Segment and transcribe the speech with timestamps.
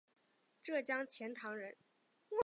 [0.63, 1.77] 浙江钱塘人。